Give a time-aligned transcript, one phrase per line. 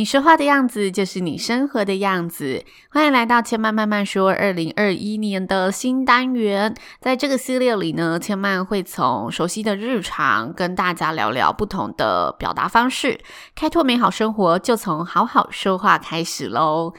[0.00, 2.64] 你说话的样子就是你生活的样子。
[2.90, 6.74] 欢迎来到千曼慢慢说二零二一年的新单元。
[7.02, 13.20] 在这个系列里呢，千曼会从熟悉的日常跟大家聊聊不同的表达方式，
[13.54, 16.94] 开拓美好生活，就从好好说话开始喽。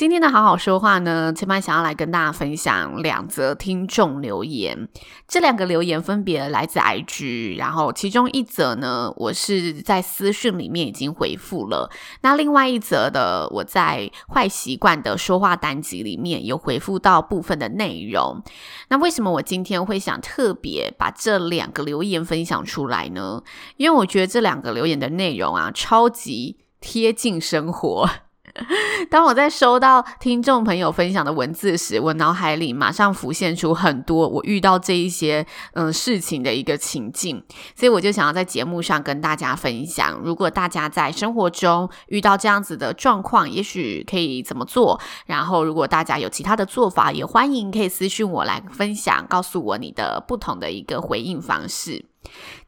[0.00, 4.88] 今天的好好说话呢，千嫚想要来跟大家分享两则听众留言。
[5.28, 11.90] 这两个留言分别来自 IG，然后其中一则呢，我是在私讯里面已经回复了。
[12.22, 18.42] 那另外一则的，我在坏习惯的说话单集里面有回复到部分的内容。
[18.88, 23.42] 那为什么我今天会想特别把这两个留言分享出来呢？
[23.76, 28.08] 因为我觉得这两个留言的内容啊，超级贴近生活。
[29.10, 37.42] 当我在收到听众朋友分享的文字时，我脑海里马上浮现出很多我遇到这一些嗯事情的一个情境，
[37.74, 40.20] 所以我就想要在节目上跟大家分享。
[40.22, 45.00] 如果大家在生活中遇到这样子的状况，也许可以怎么做？
[45.26, 52.04] 然后，如果大家有其他的做法，也欢迎可以私信我来分享，告诉我你的不同的一个回应方式。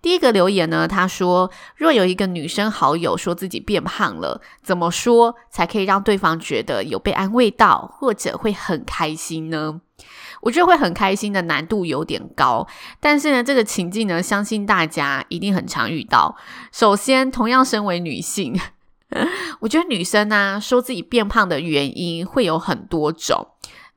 [0.00, 9.80] 第一个留言呢，他说：“若有一个女生好友说自己变胖了，怎么说才可以让对方觉得有被安慰到，或者会很开心呢？”
[10.40, 12.66] 我觉得会很开心的难度有点高，
[12.98, 16.34] 但是呢，这个情境呢，相信大家一定很常遇到。
[16.72, 18.58] 首先，同样身为女性，
[19.60, 23.51] 我觉得女生呢，说自己变胖的原因会有很多种。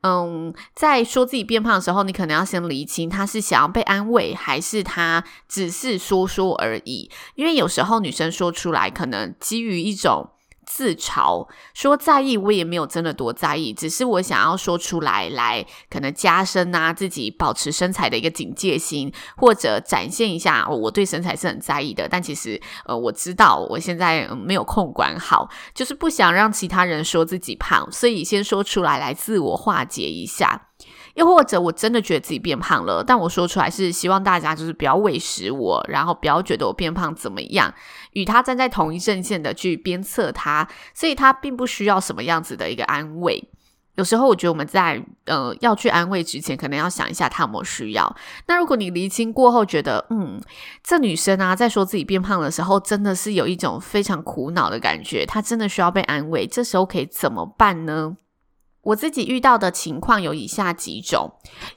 [0.06, 7.10] 嗯，在说自己变胖的时候，你可能要先厘清他是想要被安慰，还是他只是说说而已。
[7.34, 10.30] 因为有时候女生说出来，可能基于一种。
[10.66, 22.08] 自嘲说在意，我也没有真的多在意，只是我想要说出来，来可能加深啊自己保持身材的一个警戒心，或者展现一下我对身材是很在意的。
[22.08, 30.68] 但其实呃，我知道我现在没有控管好，就是不想让其他人说自己胖，所以先说出来，来自我化解一下。
[31.16, 37.74] 又或者我真的觉得自己变胖了，但我说出来是希望大家就是不要喂食我，然后不要觉得我变胖怎么样，
[38.12, 43.50] 与他站在同一阵线的去鞭策他，所以他并不需要什么样子的一个安慰。
[43.94, 48.14] 有时候我觉得我们在呃要去安慰之前，可能要想一下他有没有需要。
[48.46, 50.38] 那如果你厘清过后觉得，嗯，
[50.82, 58.18] 这女生啊在说自己变胖的时候，真的是有一种非常苦恼的感觉，她真的需要被安慰，这时候可以怎么办呢？
[58.86, 61.32] 我自己遇到的情况有以下几种。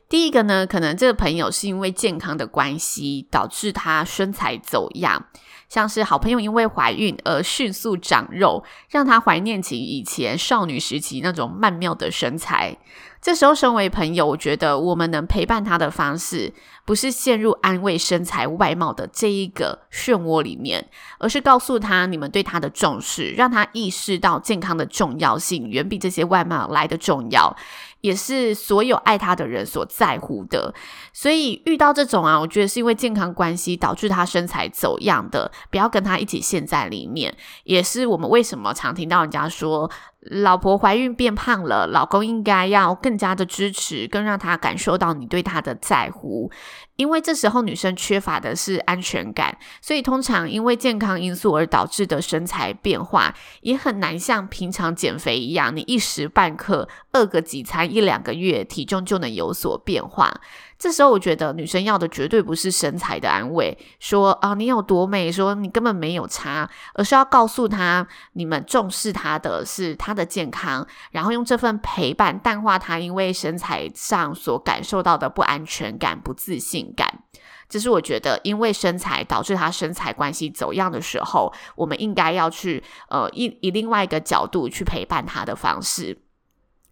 [0.08, 5.26] 第一个呢，可能这个朋友是因为健康的关系导致他身材走样，
[5.68, 12.78] 像是好朋友因为怀孕而迅速长肉，让他怀念起以前少女时期那种曼妙的身材。
[13.22, 16.54] 这时候，身为朋友，我觉得我们能陪伴他的方式，
[16.86, 27.56] 不是陷入安慰身材外貌的这一个漩涡里面，而是告诉他你们对他的重视，让他意识到健康的重要性远比这些外貌来的重要。
[28.02, 30.74] 也是所有爱他的人所在乎的，
[31.12, 37.36] 所以遇到这种啊，我觉得是因为健康关系导致他身材走样的，不要跟他一起陷在里面。
[37.66, 39.92] 也是我们为什么常听到人家说，
[40.22, 46.52] 老婆怀孕变胖了，老公应该要更加的支持，更让他感受到你对他的在乎。
[47.00, 60.42] 因为这时候女生缺乏的是安全感，所以通常因为健康因素而导致的身材变化，也很难像平常减肥一样，你一时半刻饿个几餐一两个月，体重就能有所变化。
[60.78, 77.24] 这时候我觉得女生要的绝对不是身材的安慰，说啊你有多美，说你根本没有差，而是要告诉她你们重视她的是她的健康，然后用这份陪伴淡化她因为身材上所感受到的不安全感、不自信感。
[77.68, 86.18] 这是我觉得因为身材导致他身材关系走样的时候，我们应该要去呃以以另外一个角度去陪伴他的方式。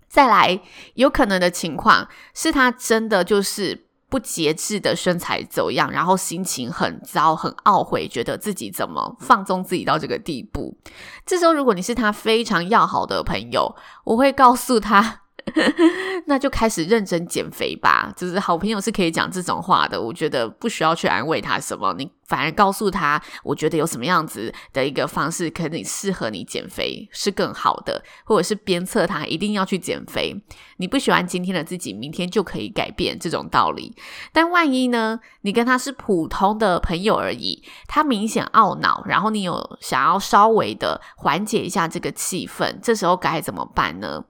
[0.07, 0.61] 再来，
[0.93, 10.77] 有可能的情况是他真的就是不节制的身材走样，然后心情很糟、很懊悔，觉得自己怎么放纵自己到这个地步。
[11.25, 15.23] 这时候，如果你是他非常要好的朋友，我会告诉他，
[16.27, 18.13] 那就开始认真减肥吧。
[18.15, 30.35] 就是好朋友是可以讲这种话的，我觉得不需要去安慰他什么，你反而告诉他，我觉得有什么样子的一个方式可能适合你减肥是更好的，或者是鞭策他一定要去减肥。
[30.77, 33.95] 你不喜欢今天的自己，明天就可以改变这种道理。
[34.31, 35.19] 但万一呢？
[35.41, 44.25] 你跟他是普通的朋友而已，他明显懊恼，然后你有想要稍微的缓解一下这个气氛，这时候该怎么办呢？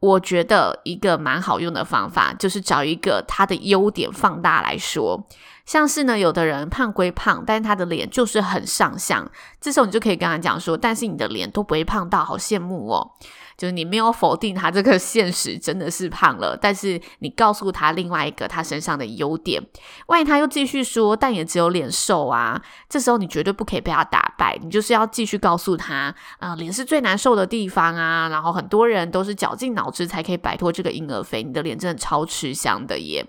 [0.00, 5.26] 我觉得一个蛮好用的方法，就是找一个他的优点放大来说。
[5.66, 9.30] 像是呢，有的人胖归胖，但是他的脸就是很上相，
[9.60, 13.10] 这时候你就可以跟他讲说，但是你的脸都不会胖到，好羡慕哦。
[13.58, 19.60] 就是你没有否定他这个现实真的是胖了，但是你告诉他另外一个他身上的优点。
[20.06, 28.28] 万一他又继续说，但也只有脸瘦啊，这时候你绝对不可以被他打败，你就是要继续告诉他，啊、呃，脸是最难受的地方啊。
[28.28, 33.26] 然后很多人都是绞尽脑汁才可以摆脱这个婴儿肥，你的脸真的超吃香的耶。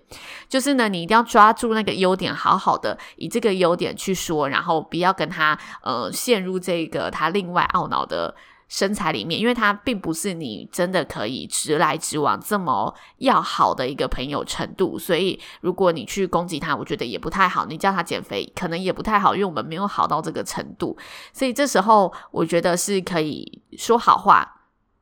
[0.48, 8.36] 就是呢，你一定要抓住那个优点，好好的以这个优点去说，然后不要跟他呃陷入这个他另外懊恼的。
[8.70, 17.66] 身材里面，因为他并不是你真的可以直来直往这么要好的一个朋友程度，所以如果你去攻击他，我觉得也不太好。
[17.66, 20.96] 你叫他减肥，可能也不太好，因为我们没有好到这个程度，
[21.34, 24.62] 所以这时候我觉得是可以说好话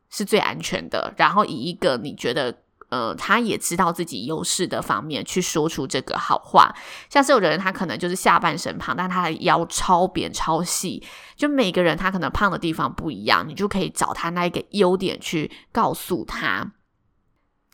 [0.09, 2.55] 是最安全的，然后以一个你觉得。
[2.89, 6.73] 呃，他也知道自己优势的方面去说出这个好话，
[7.09, 11.03] 像是有的人他可能就是下半身胖，但他的腰超扁超细，
[11.35, 16.71] 就每个人他可能胖的地方不一样，你就可以找他那一个优点去告诉他。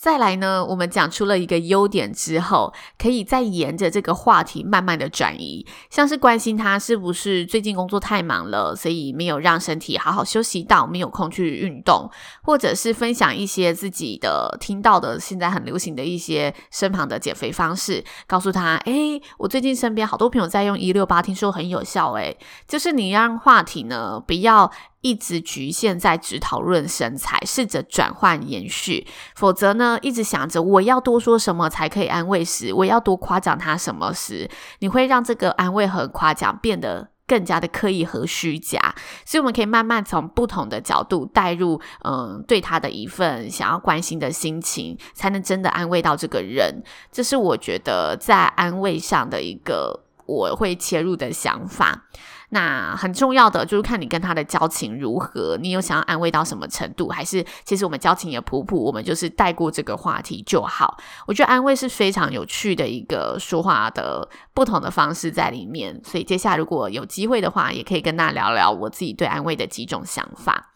[0.03, 12.11] 再来呢，我们讲出了一个优点之后，可以再沿着这个话题慢慢的转移，像是关心他是不是最近工作太忙了，所以没有让身体好好休息到，没有空去运动，
[12.41, 24.69] 或者是分享一些自己的听到的现在很流行的一些身旁的减肥方式，告诉他，诶，我最近身边好多朋友在用一六八，听说很有效，诶，就是你让话题呢不要。
[25.03, 29.05] 一直局限在只讨论身材，试着转换延续，
[29.35, 38.95] 否则呢，一直想着我要多说什么才可以安慰时，我要多夸奖他什么时，你会让这个安慰和夸奖变得更加的刻意和虚假。
[39.25, 46.81] 所以，我们可以慢慢从不同的角度带入，嗯，对他的一份想要关心的心情，才能真的安慰到这个人。
[47.11, 52.05] 这是我觉得在安慰上的一个我会切入的想法。
[52.53, 60.95] 那很重要的就是看你跟他的交情如何，你有想要安慰到什么程度，还是其实我们交情也普普，我们就是带过这个话题就好。
[61.25, 70.71] 我觉得安慰是非常有趣的一个说话的不同的方式在里面，所以接下来如果有机会的话，也可以跟大家聊聊我自己对安慰的几种想法。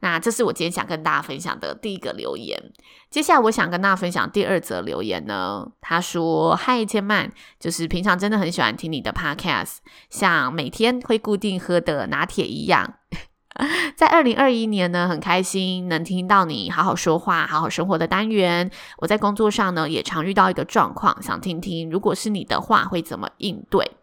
[0.00, 2.72] 那这是我今天想跟大家分享的第一个留言。
[3.10, 5.66] 接下来我想跟大家分享第二则留言呢。
[5.80, 9.78] 他说：“嗨，千曼，就是平常真的很喜欢听你的 podcast，
[10.10, 12.94] 像每天会固定喝的拿铁一样。
[13.96, 18.70] 在二零二一年呢，很开心能听到你好好说话、好好生活的单元。
[18.98, 23.97] 我在工作上呢，也常遇到一个状况，想听听如果是你的话会怎么应对。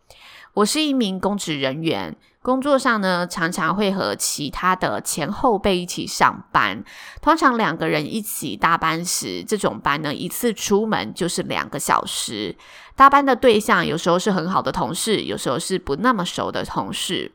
[0.56, 6.84] 我是一名公职人员。”工作上呢，常常会和其他的前后辈一起上班。
[7.20, 12.56] 通常两个人一起搭班时，这种班呢，一次出门就是两个小时。
[12.96, 17.32] 搭班的对象有时候是很好的同事，有时候是不那么熟的同事。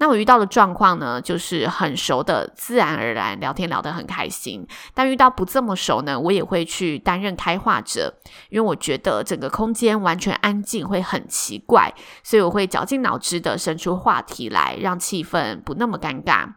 [0.00, 4.66] 那我遇到的状况呢，就是很熟的，自然而然聊天聊得很开心。
[4.94, 8.14] 但遇到不这么熟呢，我也会去担任开话者，
[8.48, 11.92] 因为我觉得整个空间完全安静会很奇怪，
[12.22, 16.54] 所以我会绞尽脑汁的生出话题来，让气氛不那么尴尬。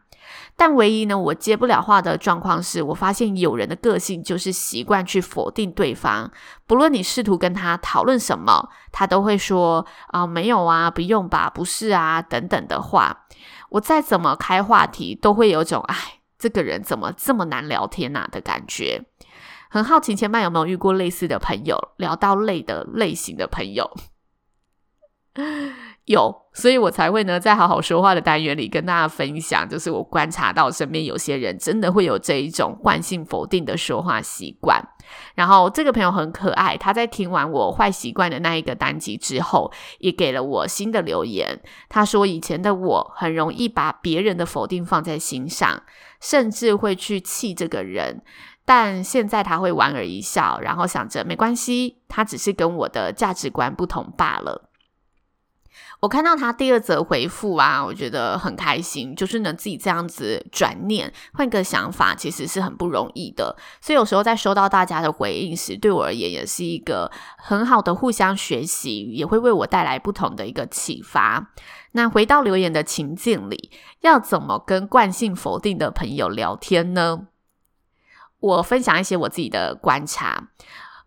[0.56, 6.32] 但唯一呢，我接不了话的状况是，我发现有人的个性就是习惯去否定对方，
[6.68, 13.26] 不论你试图跟他讨论什么，他都会说啊、没有啊，不用吧，不是啊，等等的话。
[13.70, 19.06] 我再怎么开话题，都会有种哎，这个人怎么这么难聊天呐的感觉。
[19.70, 23.90] 很好奇，前半有没有遇过类似的朋友，聊到累的类型的朋友？
[26.06, 34.82] 有，所以我才会呢，在好好说话的单元里跟大家分享，就是我观察到身边有些人真的会有这一种惯性否定的说话习惯。
[35.36, 41.62] 然后这个朋友很可爱，他在听完我坏习惯的那一个单集之后，也给了我新的留言。
[41.88, 45.84] 他说以前的我很容易把别人的否定放在心上，
[46.20, 48.22] 甚至会去气这个人，
[48.66, 54.70] 但现在他会莞尔一笑，然后想着没关系，他只是跟我的价值观不同罢了。
[56.04, 63.56] 我看到他第二则回复啊，我觉得很开心，就是能自己这样子转念，换个想法，其实是很不容易的。
[63.80, 71.54] 所以有时候在收到大家的回应时，对我而言也是一个很好的互相学习，也会为我带来不同的一个启发。
[71.94, 77.28] 那回到留言的情境里，要怎么跟惯性否定的朋友聊天呢？
[78.42, 80.50] 我分享一些我自己的观察。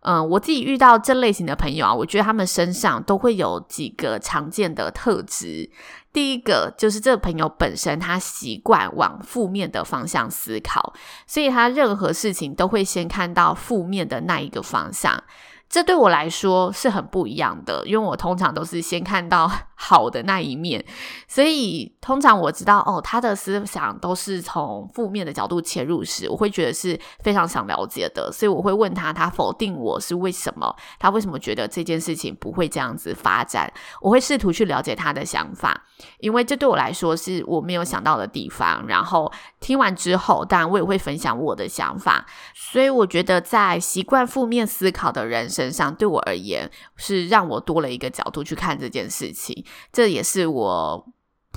[0.09, 5.69] 嗯，我自己遇到这类型的朋友啊，我觉得他们身上都会有几个常见的特质。
[6.13, 10.93] 第一个就是这个朋友本身他习惯往负面的方向思考，
[11.27, 15.21] 所以他任何事情都会先看到负面的那一个方向。
[15.69, 20.83] 这对我来说是很不一样的，因为我通常都是先看到 好的那一面，
[21.27, 30.75] 所以通常我知道哦，他的思想都是从负面的角度切入时，我会觉得是非常想了解的，所以我会问他，他否定我是为什么？
[30.97, 33.71] 他为什么觉得这件事情不会这样子发展？
[34.01, 35.83] 我会试图去了解他的想法，
[36.19, 38.83] 因为这对我来说是我没有想到的地方。
[38.87, 51.07] 然后听完之后，当然我也会分享我的想法，所以我觉得在习惯负面思考的人身上，对我而言是让我多了一个角度去看这件事情，这也是我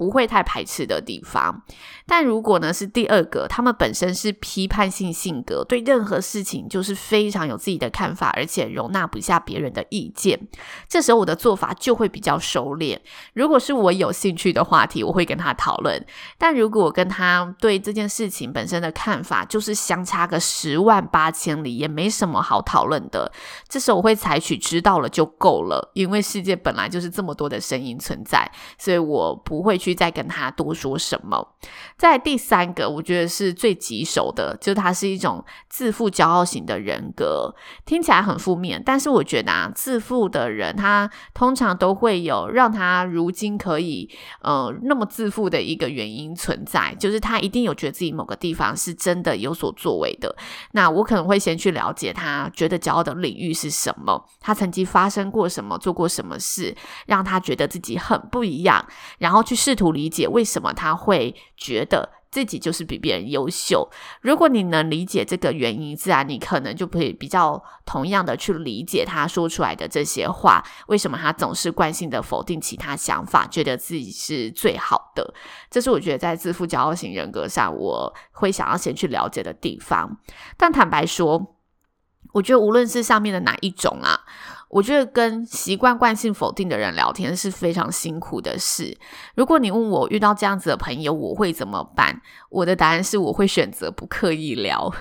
[0.01, 1.63] 不会太排斥的地方，
[2.07, 10.49] 但如果呢是第二个，他们本身是批判性性格，对任何事情就是非常有自己的看法，而且容纳不下别人的意见。
[10.89, 12.99] 这时候我的做法就会比较收敛。
[13.35, 16.01] 如果是我有兴趣的话题，我会跟他讨论；
[16.39, 23.31] 但如果我跟他对这件事情本身的看法就是相差个十万八千里，也没什么好讨论的，
[23.69, 29.90] 这时候我会采取知道了就够了，因为世界本来就是这么多的声音存在，所以我不会去。
[29.95, 31.55] 再跟他多说什么？
[31.97, 37.55] 在第三个，我觉得是最棘手的，就他是一种自负骄傲型的人格，
[37.85, 44.09] 听起来很负面，但是我觉得啊，自负的人他通常都会有让他如今可以
[44.41, 50.35] 呃那么自负的一个原因存在，就是他一定有觉得自己某个地方是真的有所作为的。
[50.73, 56.75] 那我可能会先去了解他觉得骄傲的领域是什么，他曾经发生过什么，做过什么事，
[57.07, 58.85] 让他觉得自己很不一样，
[59.19, 59.81] 然后去试试。
[59.81, 63.91] 图理解为什么他会觉得自己就是比别人优秀。
[64.21, 70.63] 如果你能理解这个原因，自然你可能就可以比较同样的去理解他说出来的这些话。
[70.89, 75.33] 为什么他总是惯性的否定其他想法，觉得自己是最好的？
[75.71, 80.19] 这是我觉得在自负骄傲型人格上，我会想要先去了解的地方。
[80.59, 81.57] 但坦白说，
[82.35, 84.21] 我觉得无论是上面的哪一种啊。
[84.71, 88.97] 我觉得跟习惯惯性否定的人聊天是非常辛苦的事。
[89.35, 92.23] 如果你问我遇到这样子的朋友，我会怎么办？
[92.49, 94.93] 我的答案是我会选择不刻意聊，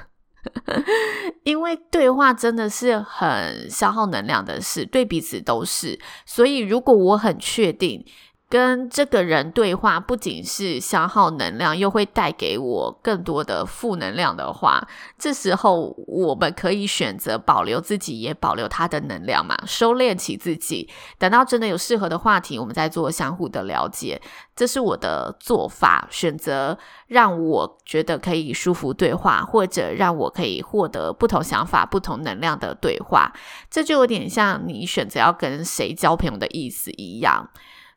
[1.46, 6.00] 因为对话真的是很消耗能量的事，对彼此都是。
[6.26, 8.04] 所以如果我很确定，
[8.50, 14.88] 跟这个人对话不仅是消耗能量，又会带给我更多的负能量的话，
[15.20, 20.90] 这时候我们可以选择保留自己，也保留他的能量嘛，收敛起自己，
[21.20, 24.20] 等到真的有适合的话题，我们再做相互的了解。
[24.56, 26.76] 这是我的做法，选择
[27.06, 33.32] 让我觉得可以舒服对话，或者让我可以获得不同想法、不同能量的对话。
[33.70, 37.48] 这就有点像你选择要跟谁交朋友的意思一样。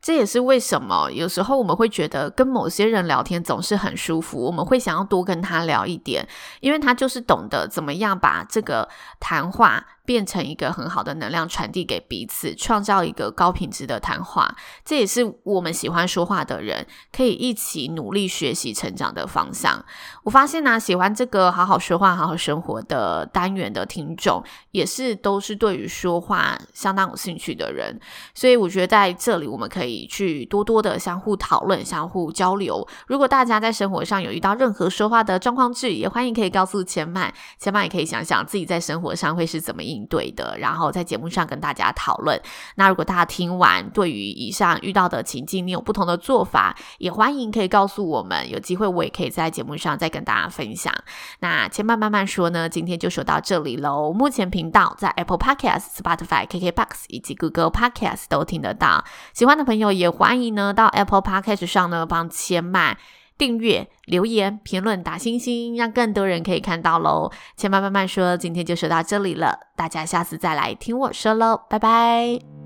[0.03, 6.27] 这也是为什么有时候我们会觉得跟某些人聊天总是很舒服，我们会想要多跟他聊一点，
[6.59, 8.89] 因为他就是懂得怎么样把这个
[9.21, 14.55] 谈话变成一个很好的能量传递给彼此，创造一个高品质的谈话。
[14.83, 19.83] 这也是我们喜欢说话的人可以一起努力学习成长的方向。
[20.23, 27.99] 我发现呢、喜欢这个好好说话、好好生活的单元的听众，也是都是对于说话相当有兴趣的人。
[28.33, 32.85] 所以我觉得在这里我们可以去多多的相互讨论、相互交流。
[33.07, 42.41] 如果大家在生活上有遇到任何说话的状况质疑，也欢迎可以告诉千曼，千曼也可以想想自己在生活上会是怎么应对的，然后在节目上跟大家讨论。
[42.75, 48.49] 那如果大家听完，对于以上遇到的情境，你有不同的做法，也欢迎可以告诉我们。
[48.49, 50.93] 有机会我也可以在节目上再跟大家分享。
[51.39, 54.11] 那千嫚慢慢说呢，今天就说到这里喽。
[54.11, 59.03] 目前频道在 Apple Podcast、Spotify、KKBox 以及 Google Podcast 都听得到。
[59.33, 62.97] 喜欢的朋友也欢迎呢到 Apple Podcast 上呢帮千嫚。
[63.37, 67.31] 订阅、留言、评论、打星星，让更多人可以看到喽。
[67.57, 72.62] 千妈慢慢说，今天就说到这里了，大家下次再来听我说喽，拜拜。